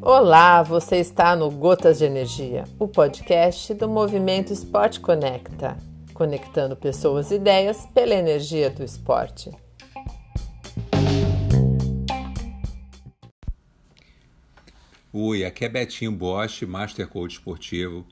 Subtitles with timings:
[0.00, 5.76] Olá, você está no Gotas de Energia, o podcast do movimento Esporte Conecta,
[6.14, 9.50] conectando pessoas e ideias pela energia do esporte.
[15.12, 18.06] Oi, aqui é Betinho Bosch, Master Coach Esportivo,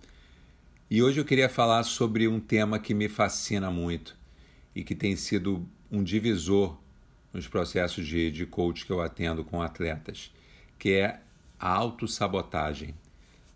[0.91, 4.17] e hoje eu queria falar sobre um tema que me fascina muito
[4.75, 6.77] e que tem sido um divisor
[7.37, 10.33] nos processos de, de coach que eu atendo com atletas,
[10.79, 11.21] que é
[11.61, 12.95] a autossabotagem.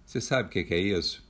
[0.05, 1.25] Você sabe o que é isso?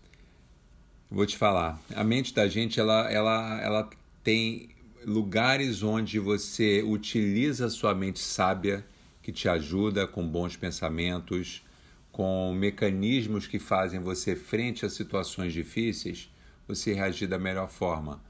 [1.08, 1.80] Vou te falar.
[1.94, 3.90] A mente da gente ela, ela, ela
[4.24, 4.70] tem
[5.04, 8.84] lugares onde você utiliza a sua mente sábia
[9.22, 11.64] que te ajuda com bons pensamentos,
[12.10, 16.28] com mecanismos que fazem você frente a situações difíceis,
[16.66, 18.20] você reagir da melhor forma,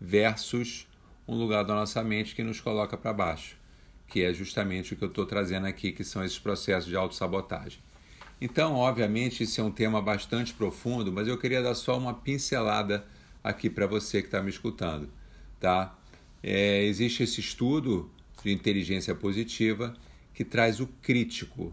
[0.00, 0.86] versus
[1.26, 3.58] um lugar da nossa mente que nos coloca para baixo,
[4.08, 7.78] que é justamente o que eu estou trazendo aqui, que são esses processos de autossabotagem.
[8.40, 13.04] Então, obviamente, isso é um tema bastante profundo, mas eu queria dar só uma pincelada
[13.42, 15.08] aqui para você que está me escutando.
[15.60, 15.96] Tá?
[16.42, 18.10] É, existe esse estudo
[18.42, 19.94] de inteligência positiva
[20.32, 21.72] que traz o crítico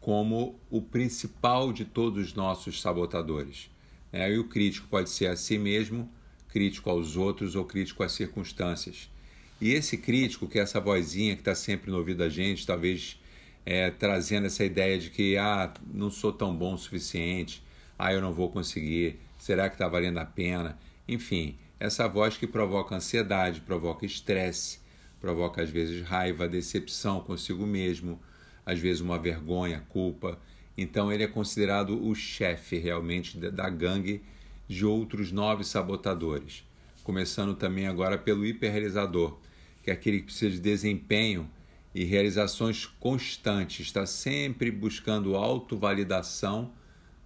[0.00, 3.70] como o principal de todos os nossos sabotadores.
[4.12, 6.08] É, e o crítico pode ser a si mesmo,
[6.48, 9.10] crítico aos outros ou crítico às circunstâncias.
[9.60, 13.20] E esse crítico, que é essa vozinha que está sempre no ouvido da gente, talvez
[13.64, 17.62] é, trazendo essa ideia de que ah, não sou tão bom o suficiente,
[17.98, 20.78] ah, eu não vou conseguir, será que está valendo a pena?
[21.08, 24.80] Enfim, essa voz que provoca ansiedade, provoca estresse,
[25.20, 28.20] provoca às vezes raiva, decepção consigo mesmo,
[28.66, 30.38] às vezes uma vergonha, culpa.
[30.76, 34.22] Então ele é considerado o chefe realmente da gangue
[34.66, 36.64] de outros nove sabotadores.
[37.04, 39.38] Começando também agora pelo hiperrealizador,
[39.82, 41.50] que é aquele que precisa de desempenho
[41.94, 46.72] e realizações constantes, está sempre buscando autovalidação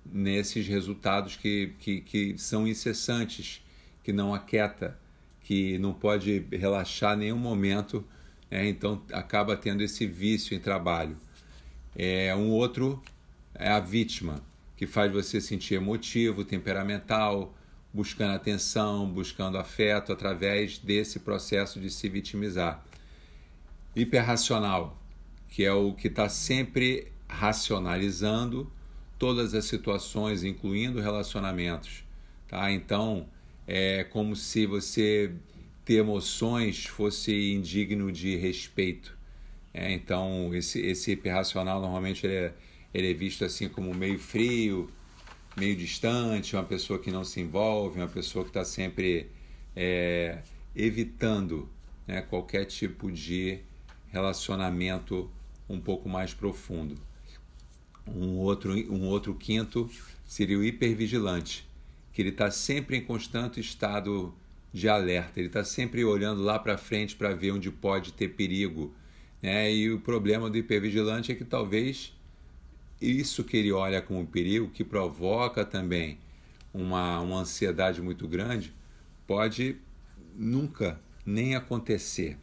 [0.04, 3.64] nesses resultados que, que, que são incessantes,
[4.02, 4.98] que não aquieta,
[5.42, 8.04] que não pode relaxar em nenhum momento,
[8.50, 11.16] é, então acaba tendo esse vício em trabalho.
[11.94, 13.00] É, um outro
[13.54, 14.42] é a vítima,
[14.76, 17.54] que faz você sentir emotivo, temperamental,
[17.98, 22.84] buscando atenção, buscando afeto através desse processo de se vitimizar
[23.96, 24.96] hiperracional,
[25.48, 28.70] que é o que está sempre racionalizando
[29.18, 32.04] todas as situações, incluindo relacionamentos.
[32.46, 32.70] Tá?
[32.70, 33.28] Então,
[33.66, 35.32] é como se você
[35.84, 39.18] ter emoções fosse indigno de respeito.
[39.74, 42.54] É, então, esse, esse hiperracional normalmente ele é,
[42.94, 44.88] ele é visto assim como meio frio,
[45.58, 49.28] meio distante, uma pessoa que não se envolve, uma pessoa que está sempre
[49.74, 50.38] é,
[50.74, 51.68] evitando
[52.06, 53.58] né, qualquer tipo de
[54.10, 55.30] relacionamento
[55.68, 56.96] um pouco mais profundo.
[58.06, 59.90] Um outro, um outro quinto
[60.24, 61.68] seria o hipervigilante,
[62.12, 64.34] que ele está sempre em constante estado
[64.72, 68.94] de alerta, ele está sempre olhando lá para frente para ver onde pode ter perigo.
[69.42, 69.72] Né?
[69.72, 72.12] E o problema do hipervigilante é que talvez
[73.00, 76.18] isso que ele olha como perigo, que provoca também
[76.72, 78.72] uma, uma ansiedade muito grande,
[79.26, 79.76] pode
[80.36, 82.36] nunca nem acontecer.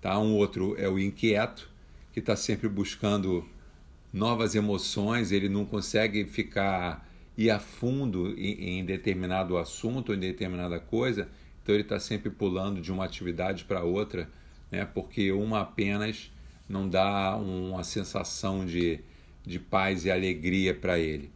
[0.00, 0.18] Tá?
[0.18, 1.70] Um outro é o inquieto,
[2.12, 3.46] que está sempre buscando
[4.12, 7.06] novas emoções, ele não consegue ficar
[7.36, 11.28] ir a fundo em, em determinado assunto, em determinada coisa,
[11.62, 14.30] então ele está sempre pulando de uma atividade para outra,
[14.70, 14.84] né?
[14.86, 16.30] porque uma apenas
[16.68, 19.00] não dá uma sensação de,
[19.46, 21.30] de paz e alegria para ele.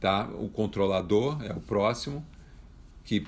[0.00, 0.28] Tá?
[0.38, 2.26] O controlador é o próximo,
[3.04, 3.26] que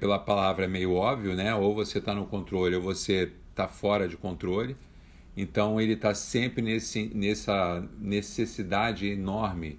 [0.00, 1.54] pela palavra é meio óbvio, né?
[1.54, 4.76] ou você está no controle ou você está fora de controle.
[5.36, 9.78] Então ele está sempre nesse, nessa necessidade enorme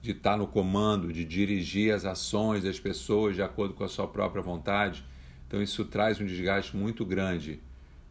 [0.00, 3.88] de estar tá no comando, de dirigir as ações das pessoas de acordo com a
[3.88, 5.04] sua própria vontade.
[5.46, 7.60] Então isso traz um desgaste muito grande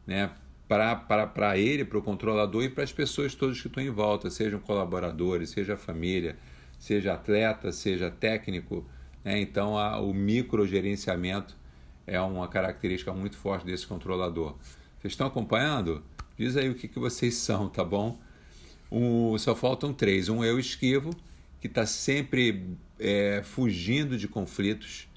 [0.06, 0.30] né,
[0.72, 4.60] para ele, para o controlador e para as pessoas todas que estão em volta, sejam
[4.60, 6.38] colaboradores, seja família,
[6.80, 8.86] seja atleta, seja técnico.
[9.24, 9.42] Né?
[9.42, 11.58] Então a, o microgerenciamento
[12.08, 14.56] é uma característica muito forte desse controlador.
[15.00, 16.02] Vocês estão acompanhando?
[16.38, 18.18] Diz aí o que, que vocês são, tá bom?
[18.90, 20.30] Um, só faltam três.
[20.30, 21.12] Um eu esquivo,
[21.60, 25.08] que está sempre é, fugindo de conflitos,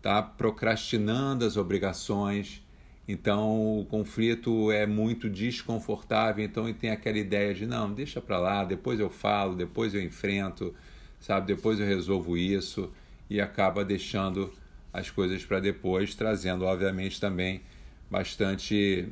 [0.00, 0.22] tá?
[0.22, 2.62] procrastinando as obrigações.
[3.06, 8.38] Então o conflito é muito desconfortável, então ele tem aquela ideia de não, deixa para
[8.38, 10.74] lá, depois eu falo, depois eu enfrento,
[11.20, 11.48] sabe?
[11.48, 12.90] Depois eu resolvo isso
[13.28, 14.52] e acaba deixando
[14.92, 17.62] as coisas para depois, trazendo obviamente também
[18.10, 19.08] bastante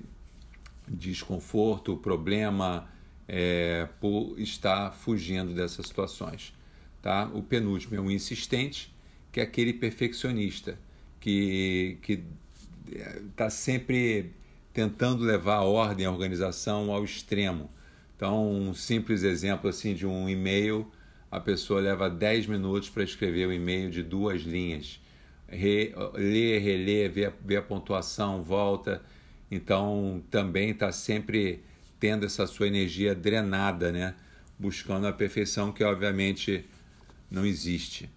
[0.87, 2.89] desconforto, problema
[3.27, 6.53] é, por estar fugindo dessas situações.
[7.01, 7.31] Tá?
[7.33, 8.95] O penúltimo é um insistente,
[9.33, 10.79] que é aquele perfeccionista
[11.19, 11.99] que
[13.31, 14.33] está sempre
[14.73, 17.71] tentando levar a ordem, a organização ao extremo.
[18.17, 20.91] Então, um simples exemplo assim de um e-mail,
[21.31, 25.01] a pessoa leva 10 minutos para escrever o um e-mail de duas linhas.
[25.49, 29.03] Re, lê, relê, vê vê a pontuação, volta.
[29.51, 31.65] Então, também está sempre
[31.99, 34.15] tendo essa sua energia drenada, né?
[34.59, 36.67] buscando a perfeição que, obviamente,
[37.31, 38.11] não existe.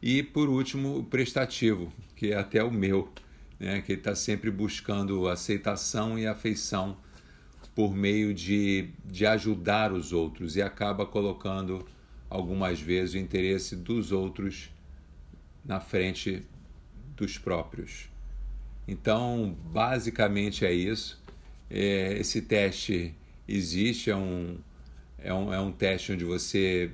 [0.00, 3.12] E, por último, o prestativo, que é até o meu
[3.60, 6.96] né, que está sempre buscando aceitação e afeição
[7.74, 11.86] por meio de, de ajudar os outros e acaba colocando
[12.28, 14.70] algumas vezes o interesse dos outros
[15.64, 16.42] na frente
[17.14, 18.08] dos próprios.
[18.88, 21.22] Então, basicamente é isso.
[21.68, 23.14] É, esse teste
[23.46, 24.58] existe, é um,
[25.18, 26.90] é, um, é um teste onde você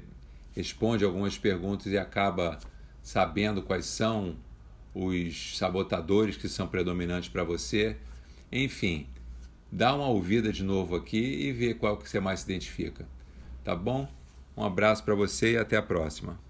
[0.55, 2.59] responde algumas perguntas e acaba
[3.03, 4.37] sabendo quais são
[4.97, 7.97] os sabotadores que são predominantes para você.
[8.51, 9.07] Enfim,
[9.71, 13.07] dá uma ouvida de novo aqui e vê qual que você mais se identifica.
[13.63, 14.09] Tá bom?
[14.57, 16.46] Um abraço para você e até a próxima.